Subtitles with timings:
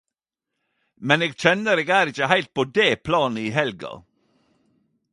[1.09, 3.93] Men eg kjenner eg er ikkje heilt på det planet i helga.